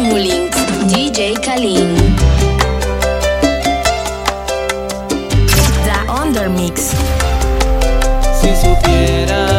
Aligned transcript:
Mullins, 0.00 0.56
DJ 0.88 1.34
Kalin. 1.44 1.94
The 5.84 5.98
Undermix. 6.08 6.94
Si 8.40 8.48
supiera 8.56 9.49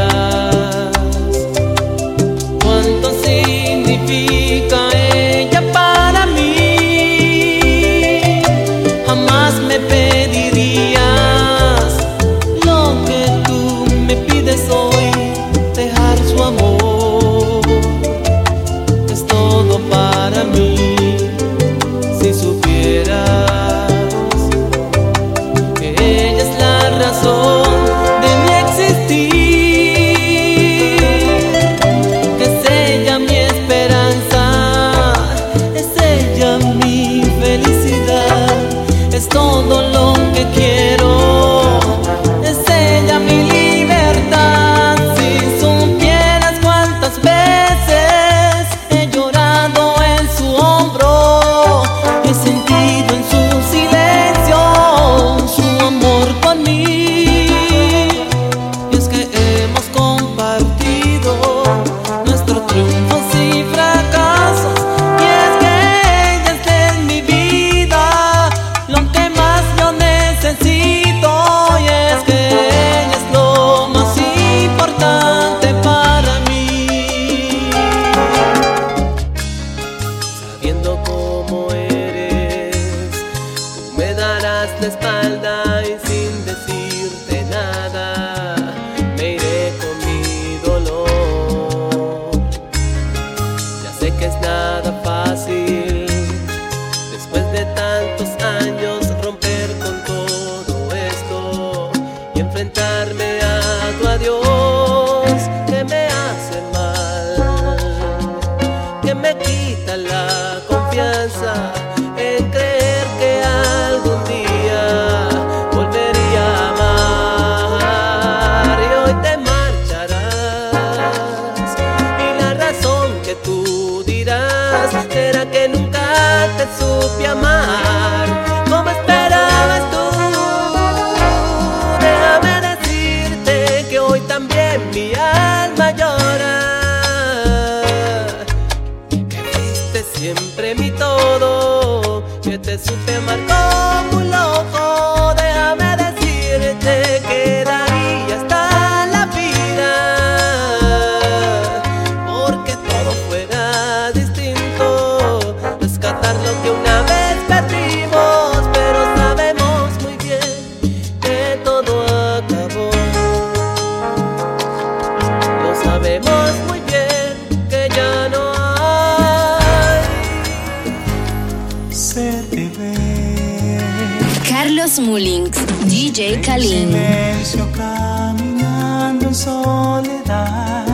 DJ 176.21 176.39
Kalin. 176.41 176.91
Silencio 176.91 177.67
caminando 177.71 179.25
en 179.29 179.33
soledad. 179.33 180.85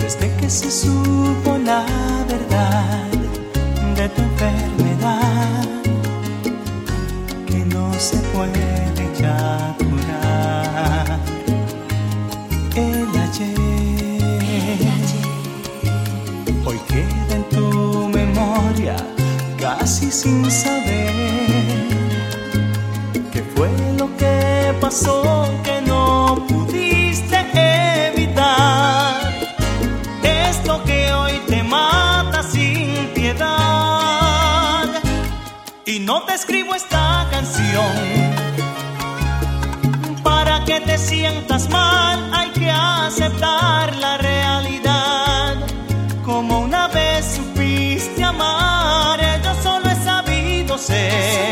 Desde 0.00 0.34
que 0.34 0.50
se 0.50 0.68
supo 0.68 1.56
la 1.56 1.84
verdad 2.28 3.06
de 3.94 4.08
tu 4.08 4.22
enfermedad, 4.22 5.64
que 7.46 7.58
no 7.66 7.94
se 7.94 8.16
puede 8.34 9.06
ya 9.20 9.76
curar. 9.78 11.20
El 12.74 13.08
ayer, 13.26 14.24
El 14.42 14.82
ayer. 14.96 15.26
hoy 16.66 16.78
queda 16.88 17.36
en 17.36 17.44
tu 17.50 18.08
memoria, 18.08 18.96
casi 19.56 20.10
sin 20.10 20.50
saber 20.50 20.85
pasó 24.86 25.44
que 25.64 25.80
no 25.80 26.46
pudiste 26.46 27.36
evitar. 28.06 29.20
Esto 30.22 30.80
que 30.84 31.12
hoy 31.12 31.32
te 31.48 31.60
mata 31.64 32.40
sin 32.44 33.08
piedad. 33.12 34.84
Y 35.84 35.98
no 35.98 36.22
te 36.22 36.34
escribo 36.34 36.76
esta 36.76 37.26
canción. 37.32 37.94
Para 40.22 40.64
que 40.64 40.80
te 40.80 40.96
sientas 40.98 41.68
mal 41.68 42.18
hay 42.32 42.50
que 42.50 42.70
aceptar 42.70 43.96
la 43.96 44.18
realidad. 44.18 45.56
Como 46.24 46.60
una 46.60 46.86
vez 46.86 47.24
supiste 47.38 48.22
amar, 48.22 49.18
yo 49.42 49.52
solo 49.64 49.90
he 49.90 49.96
sabido 49.96 50.78
ser. 50.78 51.45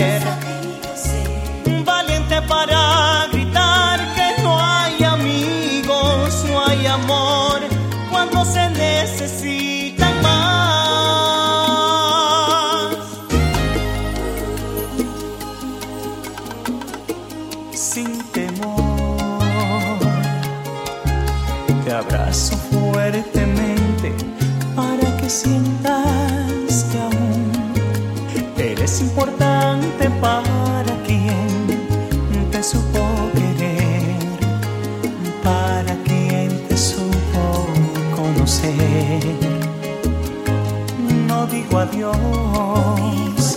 adiós, 41.78 43.56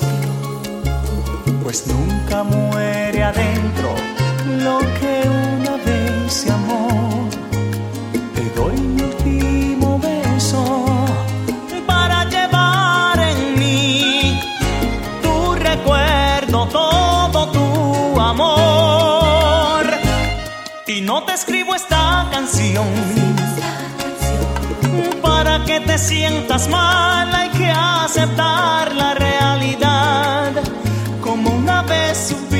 pues 1.63 1.85
nunca 1.87 2.43
muere 2.43 3.23
adentro 3.23 3.93
lo 4.63 4.79
que 4.99 5.29
una 5.29 5.77
vez 5.85 6.33
se 6.33 6.51
amó. 6.51 7.29
Te 8.35 8.43
doy 8.59 8.75
mi 8.77 9.01
último 9.01 9.99
beso 9.99 10.85
para 11.85 12.25
llevar 12.25 13.19
en 13.19 13.59
mí 13.59 14.39
tu 15.21 15.55
recuerdo, 15.55 16.67
todo 16.67 17.51
tu 17.51 18.19
amor. 18.19 19.85
Y 20.87 21.01
no 21.01 21.23
te 21.23 21.33
escribo 21.33 21.75
esta 21.75 22.27
canción 22.31 22.87
para 25.21 25.63
que 25.65 25.79
te 25.81 25.97
sientas 25.97 26.67
mala 26.69 27.46
aceptar 27.69 28.93
la 28.95 29.13
realidad 29.13 30.51
como 31.21 31.49
una 31.49 31.83
vez 31.83 32.17
supimos. 32.29 32.56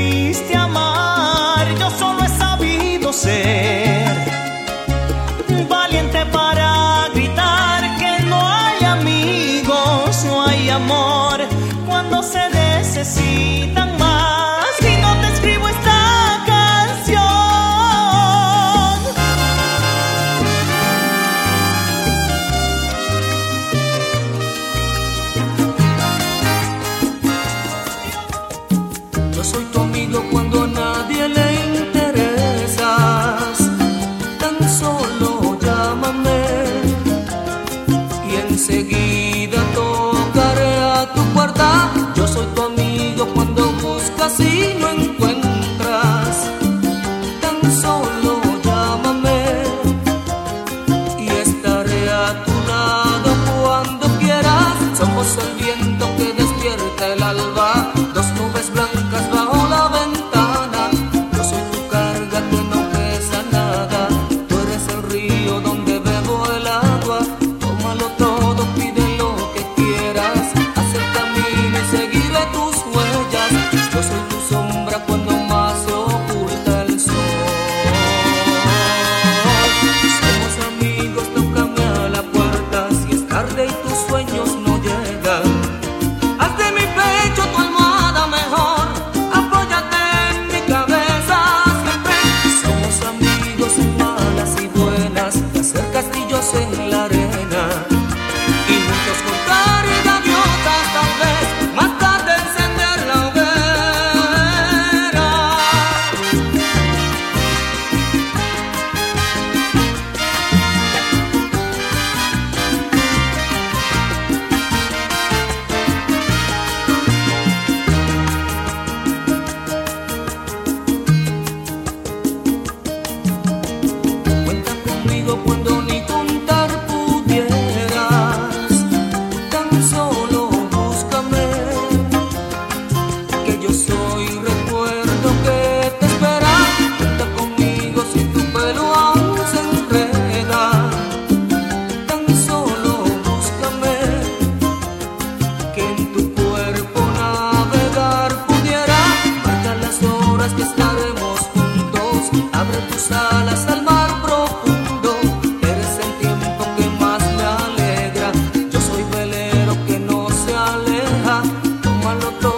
cuando 162.07 162.56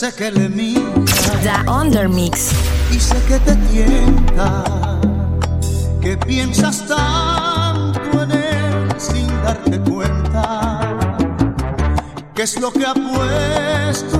sé 0.00 0.14
que 0.14 0.30
le 0.30 0.48
miras. 0.48 1.42
The 1.42 1.70
Undermix. 1.70 2.52
Y 2.90 2.98
sé 2.98 3.16
que 3.28 3.38
te 3.40 3.54
tienta, 3.70 4.64
que 6.00 6.16
piensas 6.16 6.86
tanto 6.86 8.22
en 8.22 8.30
él 8.30 8.88
sin 8.96 9.28
darte 9.42 9.78
cuenta. 9.80 10.80
¿Qué 12.34 12.44
es 12.44 12.58
lo 12.58 12.72
que 12.72 12.86
ha 12.86 12.94
puesto 12.94 14.19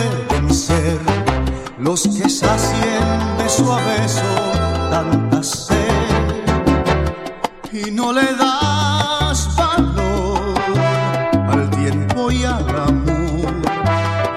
puede 0.00 0.42
mi 0.42 0.54
ser, 0.54 0.98
los 1.78 2.02
que 2.02 2.28
sacien 2.28 3.36
beso 3.38 3.72
a 3.72 3.80
beso 3.84 4.22
tanta 4.90 5.42
sed. 5.42 5.76
Y 7.72 7.90
no 7.90 8.12
le 8.12 8.26
das 8.34 9.56
valor 9.56 10.54
al 11.48 11.70
tiempo 11.70 12.30
y 12.30 12.44
al 12.44 12.68
amor 12.68 13.54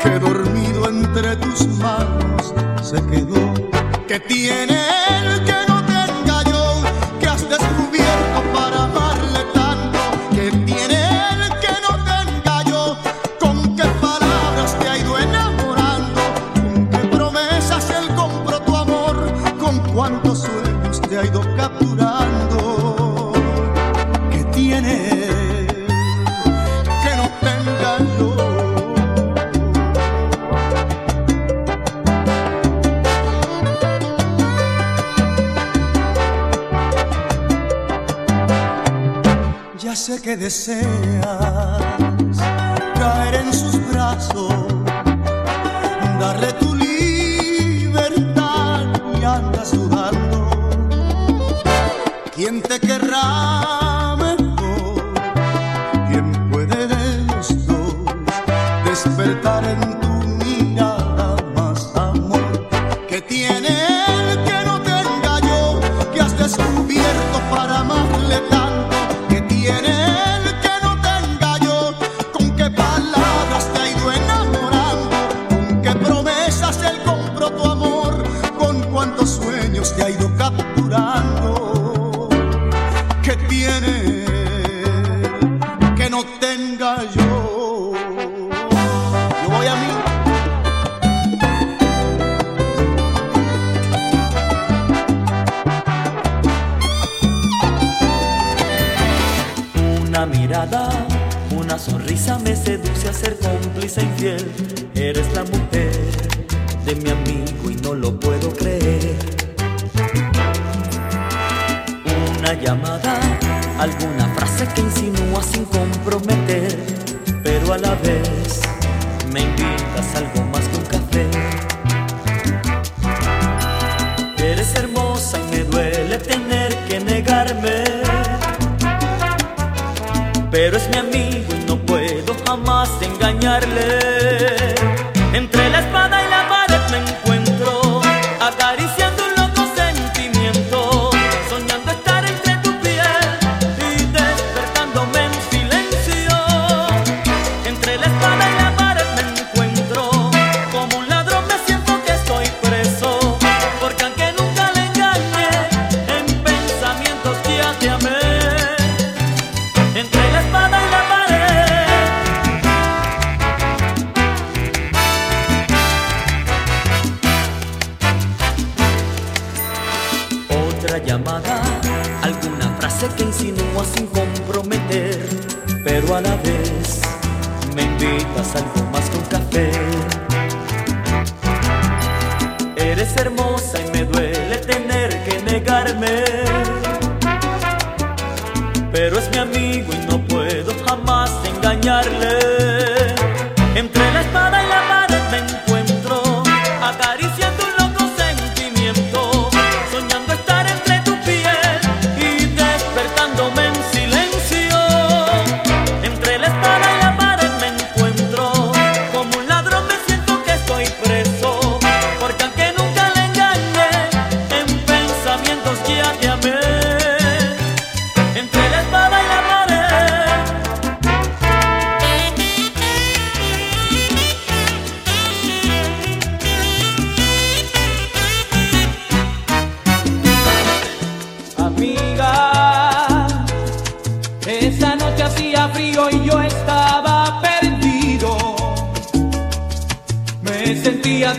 que 0.02 0.20
dormido 0.20 0.90
entre 0.90 1.36
tus 1.38 1.68
manos 1.80 2.54
se 2.82 3.02
quedó, 3.08 3.54
que 4.08 4.20
tiene 4.20 4.80
el 5.20 5.44
que 5.46 5.56
no 5.68 5.73
desea. 40.54 41.63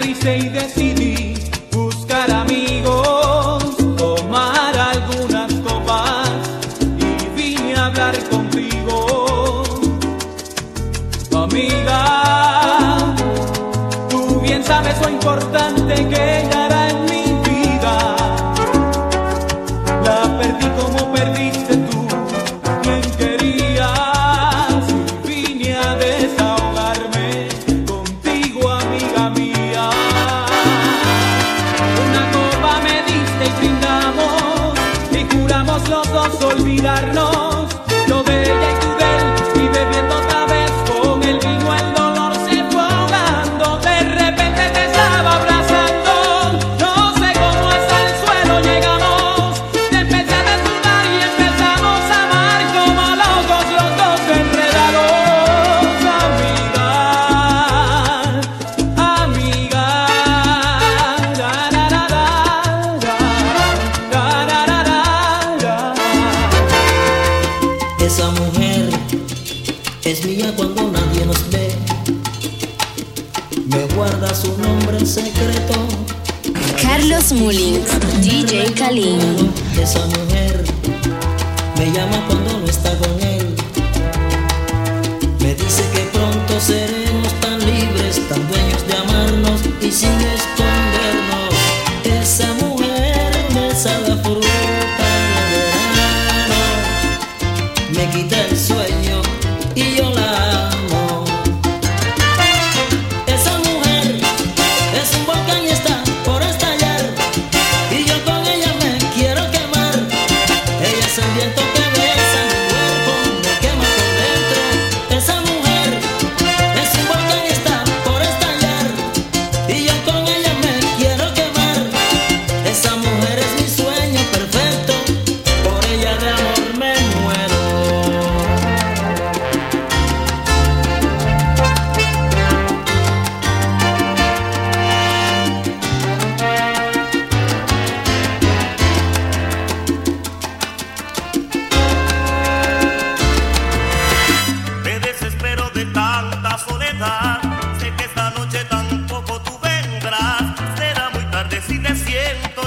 y 0.03 0.49
decidí 0.49 1.35
buscar 1.71 2.31
amigos, 2.31 3.77
tomar 3.97 4.77
algunas 4.77 5.53
copas 5.55 6.29
y 6.99 7.29
vine 7.37 7.77
a 7.77 7.87
hablar 7.87 8.19
contigo. 8.29 9.63
Amiga, 11.33 13.15
tú 14.09 14.41
bien 14.41 14.65
sabes 14.65 15.01
lo 15.01 15.11
importante 15.11 15.95
que 16.09 16.49
ya 16.51 16.64
es 70.05 70.25
mía 70.27 70.53
cuando 70.55 70.91
nadie 70.91 71.25
nos 71.25 71.51
ve. 71.51 71.75
Me 73.67 73.95
guarda 73.95 74.35
su 74.35 74.57
nombre 74.59 74.99
en 74.99 75.07
secreto. 75.07 75.75
Carlos 76.83 77.33
Mullins, 77.33 77.87
DJ 78.21 78.73
Kalin. 78.75 79.51
Esa 79.81 80.05
mujer 80.07 80.65
me 81.79 81.91
llama 81.91 82.23
cuando 82.27 82.54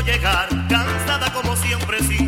llegar, 0.07 0.47
cansada 0.69 1.31
como 1.33 1.55
siempre 1.57 2.01
sin 2.01 2.26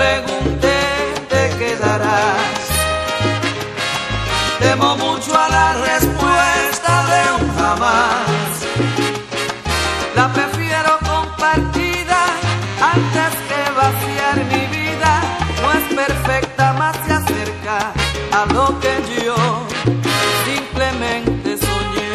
pregunté, 0.00 0.78
te 1.28 1.42
quedarás. 1.58 2.60
Temo 4.58 4.96
mucho 4.96 5.32
a 5.38 5.48
la 5.58 5.68
respuesta 5.90 6.92
de 7.12 7.20
un 7.36 7.44
jamás. 7.58 8.50
La 10.18 10.26
prefiero 10.32 10.92
compartida 11.12 12.20
antes 12.94 13.32
que 13.48 13.60
vaciar 13.82 14.36
mi 14.52 14.64
vida. 14.78 15.12
No 15.62 15.68
es 15.78 15.86
perfecta, 16.02 16.64
más 16.80 16.96
se 17.06 17.12
acerca 17.20 17.76
a 18.38 18.42
lo 18.54 18.66
que 18.82 18.94
yo 19.24 19.36
simplemente 20.48 21.48
soñé. 21.66 22.10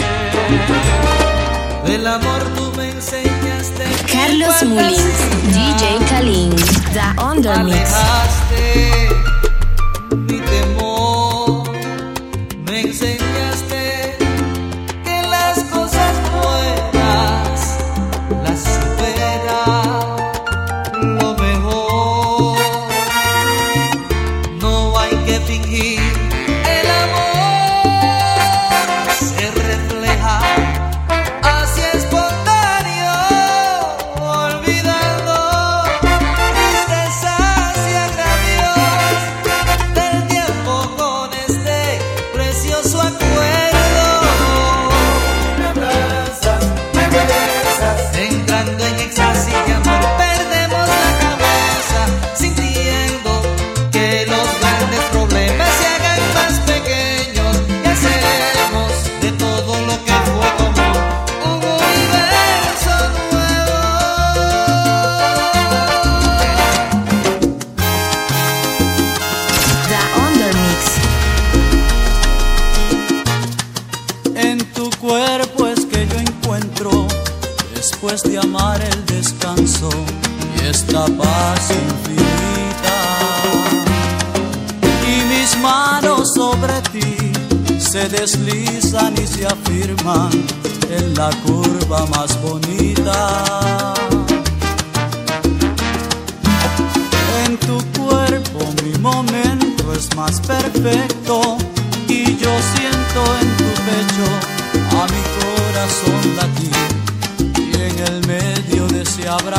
El 1.96 2.08
amor 2.08 2.42
tú 2.56 2.66
me 2.78 2.90
enseñaste. 2.90 3.84
Carlos 4.12 4.64
Mulins, 4.64 5.20
DJ 5.54 5.84
Kalin. 6.10 6.75
Canada 6.96 7.22
on 7.22 7.42
the 7.42 7.64
mix. 7.64 9.05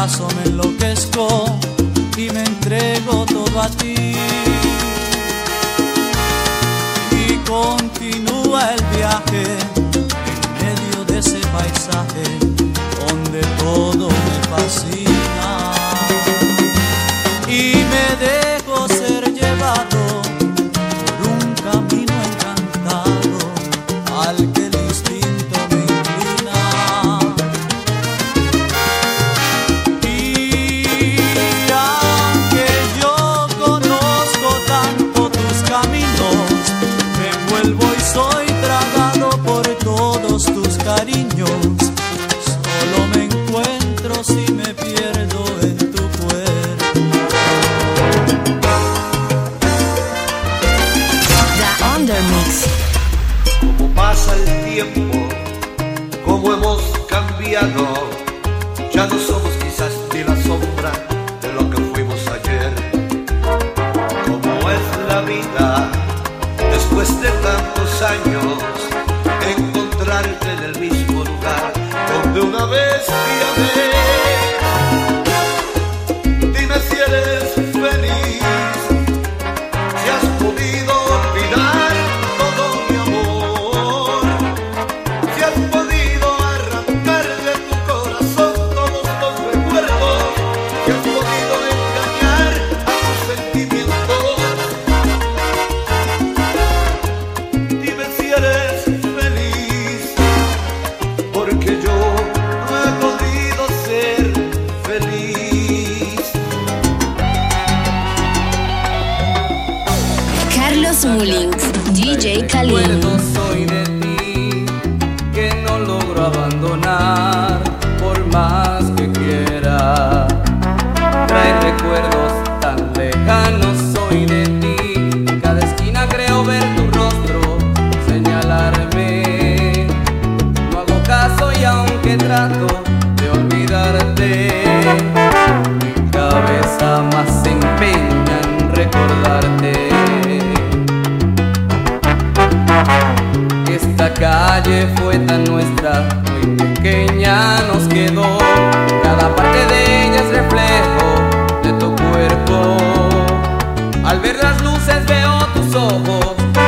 abrazo 0.07 0.29
me 0.37 0.51
enloquezco 0.51 1.59
y 2.17 2.31
me 2.31 2.45
entrego 2.45 3.27
todo 3.27 3.61
a 3.61 3.69
ti. 3.69 4.15
Y 7.11 7.37
continúa 7.49 8.71
el 8.75 8.85
viaje 8.97 9.45
en 10.29 10.65
medio 10.65 11.05
de 11.07 11.19
ese 11.19 11.41
paisaje 11.49 12.46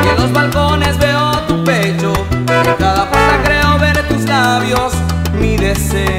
y 0.05 0.09
en 0.09 0.17
los 0.17 0.33
balcones 0.33 0.99
veo 0.99 1.31
tu 1.47 1.65
pecho, 1.65 2.13
en 2.31 2.75
cada 2.79 3.11
puerta 3.11 3.41
creo 3.45 3.79
ver 3.79 4.09
tus 4.09 4.23
labios, 4.25 4.93
mi 5.39 5.57
deseo. 5.57 6.18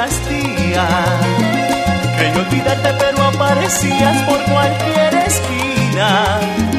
castía. 0.00 0.88
Creí 2.16 2.34
olvidarte, 2.34 2.90
pero 2.98 3.22
aparecías 3.22 4.22
por 4.22 4.42
cualquier 4.44 5.14
esquina. 5.26 6.69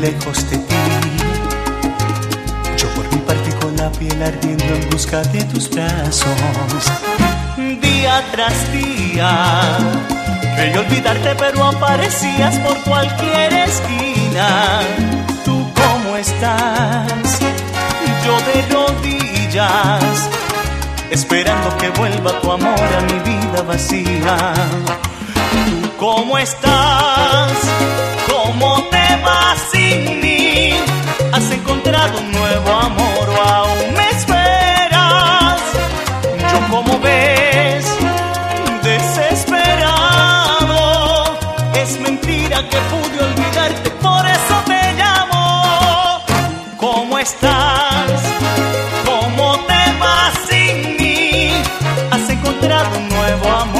Lejos 0.00 0.48
de 0.50 0.58
ti. 0.58 0.76
Yo 2.76 2.88
por 2.94 3.10
mi 3.12 3.18
parte 3.18 3.50
con 3.60 3.76
la 3.76 3.90
piel 3.92 4.22
ardiendo 4.22 4.64
en 4.64 4.90
busca 4.90 5.22
de 5.22 5.44
tus 5.44 5.68
brazos. 5.70 6.26
Día 7.56 8.24
tras 8.32 8.72
día, 8.72 9.78
quería 10.56 10.80
olvidarte 10.80 11.34
pero 11.38 11.64
aparecías 11.64 12.58
por 12.60 12.76
cualquier 12.82 13.52
esquina. 13.52 14.80
¿Tú 15.44 15.66
cómo 15.74 16.16
estás? 16.16 17.40
Yo 18.24 18.38
de 18.48 18.74
rodillas 18.74 20.28
esperando 21.10 21.76
que 21.76 21.90
vuelva 21.90 22.40
tu 22.40 22.50
amor 22.50 22.88
a 22.98 23.00
mi 23.02 23.18
vida 23.30 23.62
vacía. 23.66 24.54
¿Tú 25.66 25.90
cómo 25.98 26.38
estás? 26.38 27.52
¿Cómo 28.26 28.81
vas 29.16 29.58
sin 29.72 30.20
mí? 30.20 30.74
¿Has 31.32 31.50
encontrado 31.50 32.18
un 32.18 32.32
nuevo 32.32 32.70
amor 32.70 33.28
o 33.28 33.42
aún 33.42 33.94
me 33.94 34.10
esperas? 34.10 35.60
Yo 36.50 36.58
como 36.70 36.98
ves, 37.00 37.86
desesperado, 38.82 40.78
es 41.74 41.98
mentira 42.00 42.68
que 42.68 42.78
pude 42.90 43.24
olvidarte, 43.28 43.90
por 43.90 44.26
eso 44.26 44.62
te 44.66 44.92
llamo. 44.94 46.22
¿Cómo 46.76 47.18
estás? 47.18 48.22
¿Cómo 49.04 49.58
te 49.66 49.82
vas 50.00 50.34
sin 50.48 50.96
mí? 50.96 51.52
¿Has 52.10 52.28
encontrado 52.28 52.98
un 52.98 53.08
nuevo 53.08 53.48
amor 53.50 53.71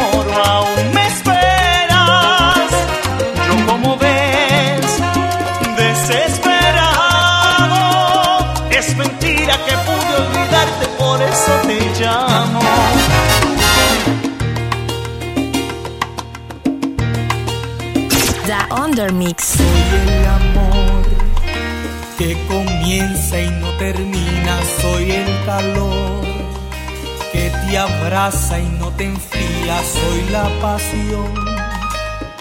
Soy 18.94 19.06
el 19.06 20.26
amor 20.26 21.02
que 22.18 22.36
comienza 22.46 23.40
y 23.40 23.48
no 23.48 23.70
termina. 23.78 24.60
Soy 24.82 25.10
el 25.12 25.44
calor 25.46 26.20
que 27.32 27.48
te 27.48 27.78
abraza 27.78 28.60
y 28.60 28.68
no 28.78 28.90
te 28.90 29.04
enfría. 29.04 29.82
Soy 29.82 30.30
la 30.30 30.46
pasión 30.60 31.32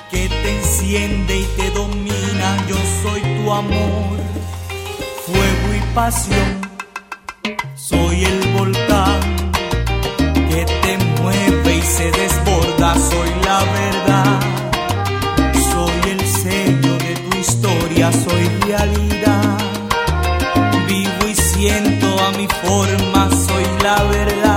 que 0.09 0.27
te 0.27 0.57
enciende 0.57 1.39
y 1.39 1.45
te 1.55 1.69
domina. 1.71 2.67
Yo 2.67 2.75
soy 3.01 3.21
tu 3.21 3.51
amor, 3.53 4.17
fuego 5.25 5.73
y 5.73 5.93
pasión. 5.95 6.59
Soy 7.75 8.25
el 8.25 8.47
volcán 8.57 9.21
que 10.49 10.65
te 10.65 10.97
mueve 11.21 11.77
y 11.77 11.81
se 11.81 12.11
desborda. 12.11 12.93
Soy 12.95 13.29
la 13.45 13.59
verdad. 13.59 14.70
Historia, 17.61 18.11
soy 18.11 18.47
realidad. 18.65 19.57
Vivo 20.87 21.27
y 21.29 21.35
siento 21.35 22.07
a 22.19 22.31
mi 22.31 22.47
forma, 22.47 23.29
soy 23.29 23.65
la 23.83 24.03
verdad. 24.05 24.50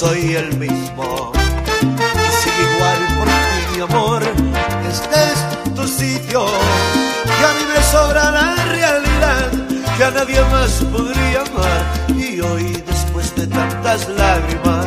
Soy 0.00 0.34
el 0.34 0.56
mismo. 0.56 1.30
Y 1.82 2.30
sigue 2.40 2.62
igual 2.74 3.00
por 3.18 3.26
ti 3.26 3.60
mi 3.74 3.80
amor, 3.82 4.22
este 4.88 5.16
es 5.32 5.74
tu 5.74 5.86
sitio. 5.86 6.46
Que 7.36 7.44
a 7.44 7.52
mí 7.56 7.64
me 7.72 7.82
sobra 7.82 8.30
la 8.30 8.54
realidad, 8.64 9.50
que 9.98 10.04
a 10.04 10.10
nadie 10.10 10.40
más 10.52 10.70
podría 10.90 11.40
amar. 11.42 11.82
Y 12.16 12.40
hoy 12.40 12.82
después 12.86 13.34
de 13.36 13.46
tantas 13.46 14.08
lágrimas, 14.08 14.86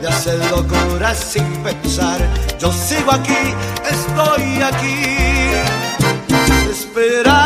de 0.00 0.08
hacer 0.08 0.38
locuras 0.50 1.18
sin 1.18 1.46
pensar, 1.62 2.20
yo 2.58 2.72
sigo 2.72 3.12
aquí, 3.12 3.44
estoy 3.96 4.62
aquí 4.62 5.14
esperándote 6.70 7.43